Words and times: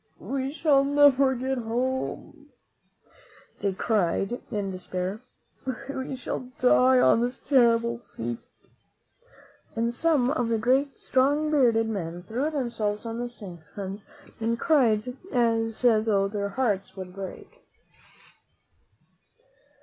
"We 0.17 0.51
shall 0.51 0.83
never 0.83 1.35
get 1.35 1.59
home," 1.59 2.49
they 3.59 3.71
cried 3.71 4.41
in 4.49 4.71
despair. 4.71 5.21
"We 5.93 6.15
shall 6.15 6.49
die 6.57 6.99
on 6.99 7.21
this 7.21 7.39
terrible 7.39 7.99
sea 7.99 8.33
coast," 8.33 8.55
and 9.75 9.93
some 9.93 10.31
of 10.31 10.49
the 10.49 10.57
great, 10.57 10.97
strong, 10.97 11.51
bearded 11.51 11.87
men 11.87 12.23
threw 12.23 12.49
themselves 12.49 13.05
on 13.05 13.19
the 13.19 13.29
sands 13.29 14.05
and 14.39 14.59
cried 14.59 15.17
as 15.31 15.83
though 15.83 16.27
their 16.27 16.49
hearts 16.49 16.97
would 16.97 17.13
break. 17.13 17.63